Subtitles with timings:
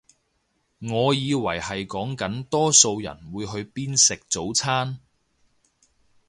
[0.79, 4.97] 我以為係講緊多數人會去邊食早餐